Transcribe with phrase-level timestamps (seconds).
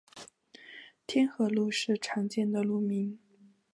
[1.05, 3.19] 天河路是常见的路名。